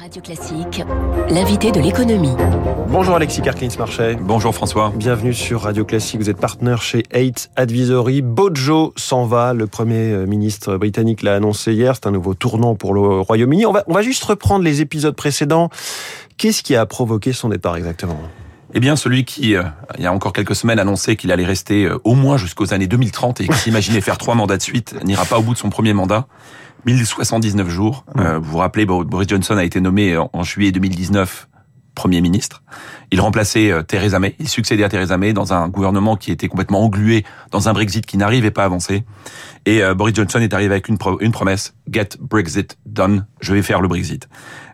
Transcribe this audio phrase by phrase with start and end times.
[0.00, 0.84] Radio Classique,
[1.28, 2.34] l'invité de l'économie.
[2.88, 4.16] Bonjour Alexis Karklins-Marchais.
[4.20, 4.92] Bonjour François.
[4.94, 6.20] Bienvenue sur Radio Classique.
[6.20, 8.22] Vous êtes partenaire chez Eight Advisory.
[8.22, 9.54] Bojo s'en va.
[9.54, 11.96] Le Premier ministre britannique l'a annoncé hier.
[11.96, 13.66] C'est un nouveau tournant pour le Royaume-Uni.
[13.66, 15.68] On va, on va juste reprendre les épisodes précédents.
[16.36, 18.20] Qu'est-ce qui a provoqué son départ exactement?
[18.74, 19.62] Eh bien, celui qui, euh,
[19.96, 22.86] il y a encore quelques semaines, annonçait qu'il allait rester euh, au moins jusqu'aux années
[22.86, 25.70] 2030 et qui s'imaginait faire trois mandats de suite, n'ira pas au bout de son
[25.70, 26.26] premier mandat.
[26.84, 28.04] 1079 jours.
[28.18, 31.48] Euh, vous vous rappelez, Boris Johnson a été nommé en juillet 2019
[31.98, 32.62] Premier ministre.
[33.10, 36.46] Il remplaçait euh, Theresa May, il succédait à Theresa May dans un gouvernement qui était
[36.46, 39.02] complètement englué dans un Brexit qui n'arrivait pas à avancer.
[39.66, 43.62] Et euh, Boris Johnson est arrivé avec une, une promesse, get Brexit done, je vais
[43.62, 44.28] faire le Brexit.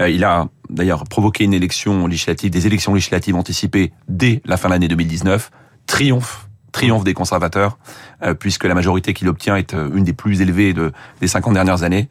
[0.00, 4.68] Euh, il a d'ailleurs provoqué une élection législative, des élections législatives anticipées dès la fin
[4.68, 5.50] de l'année 2019.
[5.86, 7.78] Triomphe triomphe des conservateurs,
[8.22, 11.54] euh, puisque la majorité qu'il obtient est euh, une des plus élevées de, des 50
[11.54, 12.08] dernières années.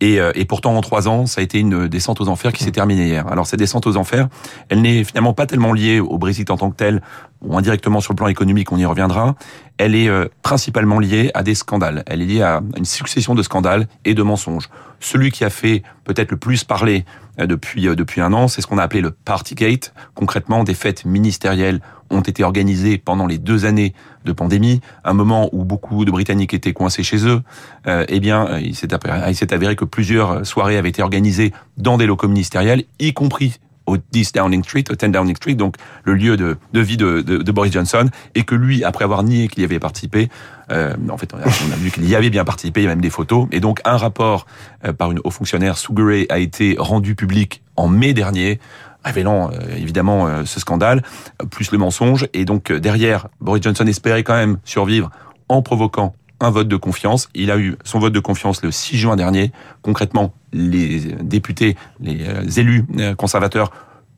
[0.00, 2.64] Et, euh, et, pourtant, en trois ans, ça a été une descente aux enfers qui
[2.64, 3.26] s'est terminée hier.
[3.28, 4.28] Alors, cette descente aux enfers,
[4.68, 7.02] elle n'est finalement pas tellement liée au Brexit en tant que tel,
[7.42, 9.34] ou indirectement sur le plan économique, on y reviendra.
[9.78, 10.10] Elle est
[10.42, 12.04] principalement liée à des scandales.
[12.06, 14.68] Elle est liée à une succession de scandales et de mensonges.
[14.98, 17.06] Celui qui a fait peut-être le plus parler
[17.46, 19.92] depuis depuis un an, c'est ce qu'on a appelé le Partygate.
[20.14, 25.48] Concrètement, des fêtes ministérielles ont été organisées pendant les deux années de pandémie, un moment
[25.52, 27.42] où beaucoup de Britanniques étaient coincés chez eux.
[27.86, 32.28] Euh, eh bien, il s'est avéré que plusieurs soirées avaient été organisées dans des locaux
[32.28, 36.56] ministériels, y compris au 10 Downing Street, au 10 Downing Street, donc le lieu de,
[36.74, 40.28] vie de, Boris Johnson, et que lui, après avoir nié qu'il y avait participé,
[40.70, 43.00] euh, en fait, on a vu qu'il y avait bien participé, il y a même
[43.00, 44.46] des photos, et donc un rapport
[44.84, 48.60] euh, par une haut fonctionnaire, Sugaray, a été rendu public en mai dernier,
[49.04, 51.02] révélant euh, évidemment euh, ce scandale,
[51.50, 52.28] plus le mensonge.
[52.32, 55.10] Et donc derrière, Boris Johnson espérait quand même survivre
[55.48, 57.28] en provoquant un vote de confiance.
[57.34, 59.52] Il a eu son vote de confiance le 6 juin dernier.
[59.82, 62.84] Concrètement, les députés, les élus
[63.16, 63.70] conservateurs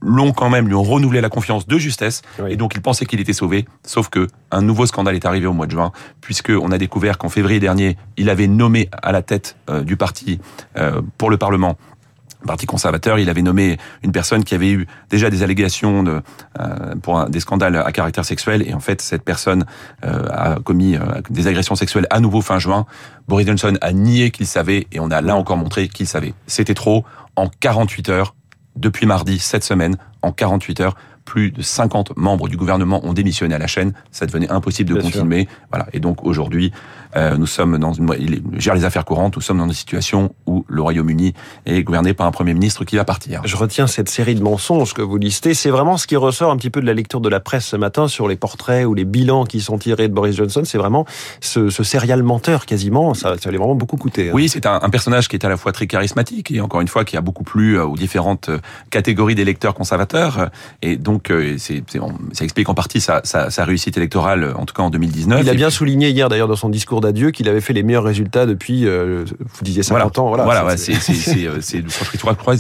[0.04, 3.20] l'ont quand même, lui ont renouvelé la confiance de justesse, et donc il pensait qu'il
[3.20, 6.72] était sauvé, sauf que un nouveau scandale est arrivé au mois de juin, puisque on
[6.72, 10.40] a découvert qu'en février dernier, il avait nommé à la tête du parti
[11.18, 11.78] pour le Parlement
[12.46, 16.20] Parti conservateur, il avait nommé une personne qui avait eu déjà des allégations de,
[16.60, 19.64] euh, pour des scandales à caractère sexuel, et en fait cette personne
[20.04, 22.86] euh, a commis euh, des agressions sexuelles à nouveau fin juin.
[23.28, 26.34] Boris Johnson a nié qu'il savait, et on a là encore montré qu'il savait.
[26.46, 27.04] C'était trop.
[27.36, 28.34] En 48 heures,
[28.76, 30.94] depuis mardi, cette semaine, en 48 heures,
[31.24, 33.92] plus de 50 membres du gouvernement ont démissionné à la chaîne.
[34.10, 35.48] Ça devenait impossible de continuer.
[35.70, 35.86] Voilà.
[35.92, 36.72] Et donc aujourd'hui,
[37.16, 39.36] euh, nous sommes dans une, il gère les affaires courantes.
[39.36, 41.34] Nous sommes dans une situation où le Royaume-Uni
[41.66, 43.42] est gouverné par un premier ministre qui va partir.
[43.44, 45.54] Je retiens cette série de mensonges que vous listez.
[45.54, 47.76] C'est vraiment ce qui ressort un petit peu de la lecture de la presse ce
[47.76, 50.62] matin sur les portraits ou les bilans qui sont tirés de Boris Johnson.
[50.64, 51.04] C'est vraiment
[51.40, 53.14] ce, ce serial menteur quasiment.
[53.14, 54.30] Ça, ça allait vraiment beaucoup coûter.
[54.30, 54.32] Hein.
[54.34, 56.88] Oui, c'est un, un, personnage qui est à la fois très charismatique et encore une
[56.88, 58.58] fois qui a beaucoup plu euh, aux différentes euh,
[58.90, 60.50] catégories d'électeurs conservateurs.
[60.80, 61.11] Et donc,
[61.58, 61.82] c'est,
[62.32, 65.40] ça explique en partie sa, sa, sa réussite électorale, en tout cas en 2019.
[65.42, 68.04] Il a bien souligné hier d'ailleurs dans son discours d'adieu qu'il avait fait les meilleurs
[68.04, 70.28] résultats depuis, euh, vous disiez 50 ans.
[70.28, 71.86] Voilà, voilà c'est c'est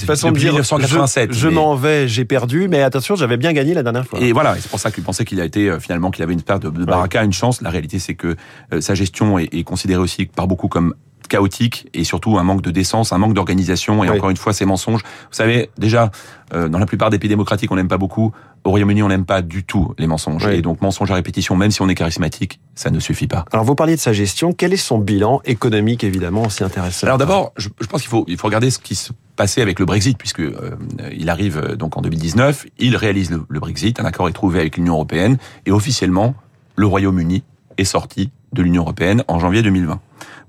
[0.06, 1.32] façon de 1987.
[1.32, 4.20] Je, m'en vais, j'ai perdu, mais attention, j'avais bien gagné la dernière fois.
[4.20, 6.42] Et voilà, c'est pour ça qu'il pensait qu'il a été euh, finalement qu'il avait une
[6.42, 7.62] perte de, de baraka, une chance.
[7.62, 8.36] La réalité, c'est que
[8.72, 10.94] euh, sa gestion est, est considérée aussi par beaucoup comme
[11.32, 14.66] chaotique et surtout un manque de décence, un manque d'organisation et encore une fois ces
[14.66, 15.00] mensonges.
[15.02, 16.10] Vous savez, déjà,
[16.52, 18.32] euh, dans la plupart des pays démocratiques, on n'aime pas beaucoup.
[18.64, 20.46] Au Royaume-Uni, on n'aime pas du tout les mensonges.
[20.48, 23.46] Et donc, mensonges à répétition, même si on est charismatique, ça ne suffit pas.
[23.50, 24.52] Alors, vous parliez de sa gestion.
[24.52, 27.06] Quel est son bilan économique, évidemment, aussi intéressant?
[27.06, 29.78] Alors d'abord, je, je, pense qu'il faut, il faut regarder ce qui se passait avec
[29.78, 30.76] le Brexit, puisque euh,
[31.16, 34.60] il arrive euh, donc en 2019, il réalise le, le Brexit, un accord est trouvé
[34.60, 36.34] avec l'Union européenne, et officiellement,
[36.76, 37.42] le Royaume-Uni
[37.78, 39.98] est sorti de l'Union européenne en janvier 2020.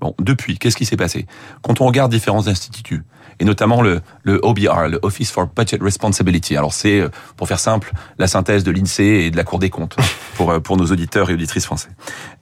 [0.03, 1.27] Bon, depuis, qu'est-ce qui s'est passé?
[1.61, 3.05] Quand on regarde différents instituts,
[3.39, 6.57] et notamment le, le OBR, le Office for Budget Responsibility.
[6.57, 9.69] Alors c'est, euh, pour faire simple, la synthèse de l'INSEE et de la Cour des
[9.69, 9.95] comptes
[10.35, 11.87] pour, euh, pour nos auditeurs et auditrices français.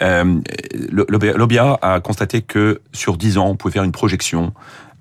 [0.02, 0.40] Euh,
[0.90, 4.54] L'OBR a constaté que sur 10 ans, on pouvait faire une projection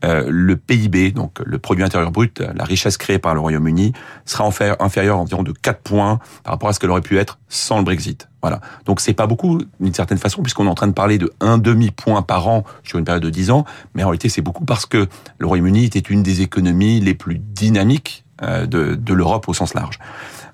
[0.05, 3.95] euh, le PIB, donc le produit intérieur brut, la richesse créée par le Royaume-Uni,
[4.27, 4.45] sera
[4.81, 7.79] inférieur à environ de 4 points par rapport à ce qu'elle aurait pu être sans
[7.79, 8.30] le Brexit.
[8.43, 8.61] Voilà.
[8.87, 11.59] Donc c'est pas beaucoup d'une certaine façon puisqu'on est en train de parler de un
[11.59, 13.65] demi point par an sur une période de 10 ans,
[13.95, 15.09] mais en réalité c'est beaucoup parce que
[15.39, 19.75] le Royaume-Uni était une des économies les plus dynamiques euh, de, de l'Europe au sens
[19.75, 19.99] large.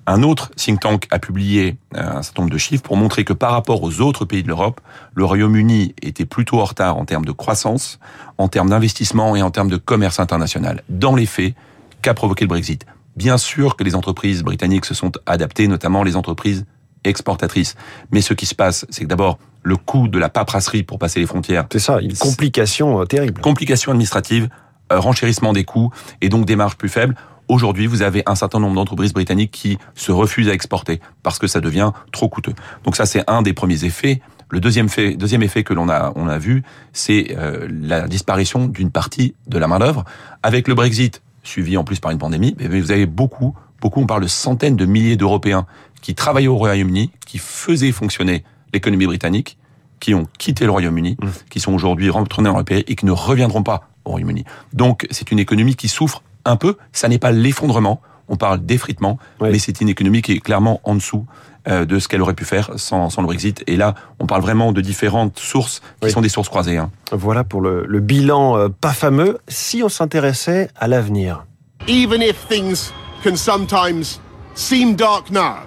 [0.09, 3.33] Un autre think tank a publié euh, un certain nombre de chiffres pour montrer que
[3.33, 4.79] par rapport aux autres pays de l'Europe,
[5.15, 7.99] le Royaume-Uni était plutôt en retard en termes de croissance,
[8.37, 10.81] en termes d'investissement et en termes de commerce international.
[10.87, 11.55] Dans les faits,
[12.01, 12.85] qu'a provoqué le Brexit?
[13.17, 16.65] Bien sûr que les entreprises britanniques se sont adaptées, notamment les entreprises
[17.03, 17.75] exportatrices.
[18.11, 21.19] Mais ce qui se passe, c'est que d'abord, le coût de la paperasserie pour passer
[21.19, 21.65] les frontières.
[21.71, 23.41] C'est ça, une complication euh, terrible.
[23.41, 24.49] Complication administrative
[24.89, 25.91] renchérissement des coûts
[26.21, 27.15] et donc des marges plus faibles.
[27.47, 31.47] Aujourd'hui, vous avez un certain nombre d'entreprises britanniques qui se refusent à exporter parce que
[31.47, 32.53] ça devient trop coûteux.
[32.83, 34.21] Donc ça, c'est un des premiers effets.
[34.49, 36.63] Le deuxième, fait, deuxième effet que l'on a, on a vu,
[36.93, 40.03] c'est euh, la disparition d'une partie de la main-d'œuvre.
[40.43, 44.23] Avec le Brexit, suivi en plus par une pandémie, vous avez beaucoup, beaucoup, on parle
[44.23, 45.65] de centaines de milliers d'Européens
[46.01, 49.57] qui travaillaient au Royaume-Uni, qui faisaient fonctionner l'économie britannique,
[49.99, 51.27] qui ont quitté le Royaume-Uni, mmh.
[51.49, 54.45] qui sont aujourd'hui retournés en pays et qui ne reviendront pas au Royaume-Uni.
[54.73, 56.77] Donc c'est une économie qui souffre un peu.
[56.91, 60.95] Ça n'est pas l'effondrement, on parle d'effritement, mais c'est une économie qui est clairement en
[60.95, 61.25] dessous
[61.67, 63.63] euh, de ce qu'elle aurait pu faire sans, sans, le Brexit.
[63.67, 66.77] Et là, on parle vraiment de différentes sources qui sont des sources croisées.
[66.77, 66.91] Hein.
[67.11, 69.39] Voilà pour le, le bilan euh, pas fameux.
[69.47, 71.45] Si on s'intéressait à l'avenir.
[71.87, 72.91] Even if things
[73.23, 74.19] can sometimes
[74.55, 75.63] seem dark now,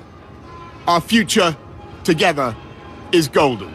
[0.87, 1.55] our future
[2.05, 2.55] together
[3.13, 3.69] is golden.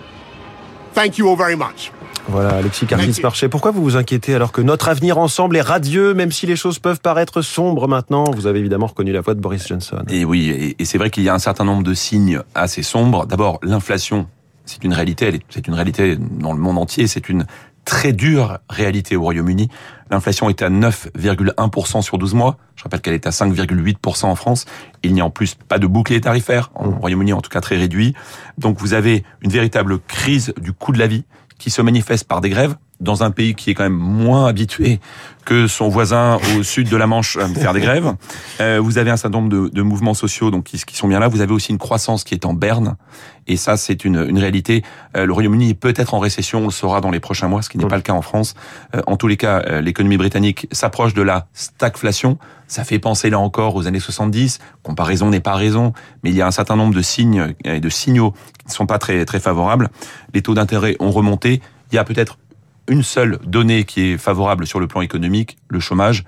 [0.94, 1.92] Thank you all very much.
[2.28, 3.50] Voilà, Alexis Carlis-Marché.
[3.50, 6.80] Pourquoi vous vous inquiétez alors que notre avenir ensemble est radieux, même si les choses
[6.80, 8.24] peuvent paraître sombres maintenant?
[8.32, 10.02] Vous avez évidemment reconnu la voix de Boris Johnson.
[10.10, 13.28] Et oui, et c'est vrai qu'il y a un certain nombre de signes assez sombres.
[13.28, 14.28] D'abord, l'inflation,
[14.66, 17.46] c'est une réalité, c'est une réalité dans le monde entier, c'est une
[17.86, 19.70] très dure réalité au Royaume-Uni.
[20.12, 22.58] L'inflation est à 9,1% sur 12 mois.
[22.76, 24.66] Je rappelle qu'elle est à 5,8% en France.
[25.04, 27.78] Il n'y a en plus pas de bouclier tarifaire, au Royaume-Uni en tout cas très
[27.78, 28.14] réduit.
[28.58, 31.24] Donc vous avez une véritable crise du coût de la vie
[31.58, 35.00] qui se manifeste par des grèves dans un pays qui est quand même moins habitué
[35.46, 38.14] que son voisin au sud de la Manche à faire des grèves.
[38.62, 41.20] Euh, vous avez un certain nombre de, de mouvements sociaux donc qui, qui, sont bien
[41.20, 41.28] là.
[41.28, 42.96] Vous avez aussi une croissance qui est en berne.
[43.48, 44.84] Et ça, c'est une, une réalité.
[45.16, 47.70] Euh, le Royaume-Uni est peut-être en récession, on le saura dans les prochains mois, ce
[47.70, 48.56] qui n'est pas le cas en France.
[48.96, 52.38] Euh, en tous les cas, euh, l'économie britannique s'approche de la stagflation.
[52.68, 54.60] Ça fait penser là encore aux années 70.
[54.82, 55.94] Comparaison n'est pas raison,
[56.24, 58.88] mais il y a un certain nombre de signes et de signaux qui ne sont
[58.88, 59.90] pas très, très favorables.
[60.34, 61.62] Les taux d'intérêt ont remonté.
[61.92, 62.40] Il y a peut-être
[62.88, 66.24] une seule donnée qui est favorable sur le plan économique, le chômage.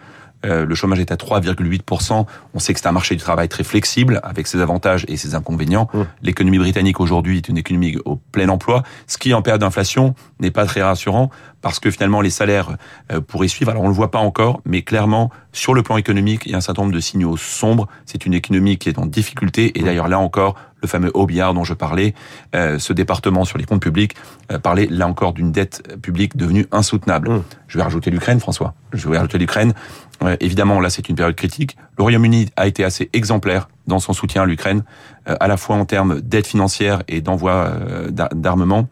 [0.45, 2.25] Euh, le chômage est à 3,8%.
[2.54, 5.36] On sait que c'est un marché du travail très flexible, avec ses avantages et ses
[5.36, 5.89] inconvénients.
[5.94, 6.01] Mmh.
[6.21, 10.51] L'économie britannique aujourd'hui est une économie au plein emploi, ce qui en période d'inflation n'est
[10.51, 11.31] pas très rassurant,
[11.62, 12.77] parce que finalement les salaires
[13.12, 13.71] euh, pourraient suivre.
[13.71, 16.57] Alors on le voit pas encore, mais clairement sur le plan économique, il y a
[16.57, 17.88] un certain nombre de signaux sombres.
[18.06, 21.64] C'est une économie qui est en difficulté, et d'ailleurs là encore, le fameux OBR dont
[21.64, 22.14] je parlais,
[22.56, 24.16] euh, ce département sur les comptes publics,
[24.52, 27.30] euh, parlait là encore d'une dette publique devenue insoutenable.
[27.30, 27.44] Mmh.
[27.68, 28.74] Je vais rajouter l'Ukraine, François.
[28.94, 29.74] Je vais rajouter l'Ukraine.
[30.24, 31.78] Euh, évidemment, là, c'est une période critique.
[31.98, 34.84] Le Royaume-Uni a été assez exemplaire dans son soutien à l'Ukraine,
[35.28, 38.88] euh, à la fois en termes d'aide financière et d'envoi euh, d'armement.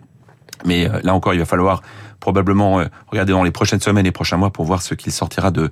[0.66, 1.82] Mais là encore, il va falloir
[2.26, 5.52] probablement euh, regarder dans les prochaines semaines et prochains mois pour voir ce qu'il sortira
[5.52, 5.70] de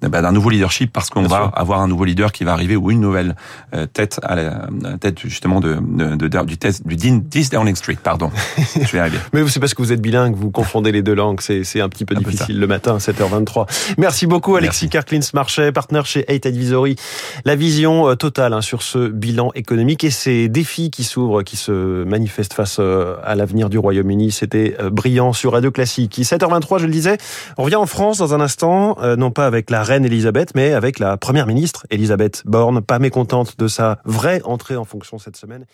[0.00, 3.00] d'un nouveau leadership parce qu'on va avoir un nouveau leader qui va arriver ou une
[3.00, 3.36] nouvelle
[3.74, 4.68] euh, tête à la
[5.00, 8.30] tête justement de, de, de du test du 10 Downing Street pardon.
[8.74, 9.18] Je vais arriver.
[9.32, 11.88] Mais c'est parce que vous êtes bilingue vous confondez les deux langues c'est c'est un
[11.88, 16.24] petit peu un difficile peu le matin 7h23 merci beaucoup Alexis Karklins Marchais partenaire chez
[16.28, 16.96] Eight Advisory.
[17.44, 21.56] La vision euh, totale hein, sur ce bilan économique et ces défis qui s'ouvrent qui
[21.56, 24.32] se manifestent face à l'avenir du Royaume-Uni.
[24.32, 26.10] C'était brillant sur Radio Classique.
[26.10, 27.18] Qui 7h23, je le disais.
[27.58, 30.72] On revient en France dans un instant, euh, non pas avec la reine Elisabeth, mais
[30.72, 35.36] avec la première ministre Elisabeth Borne, pas mécontente de sa vraie entrée en fonction cette
[35.36, 35.66] semaine.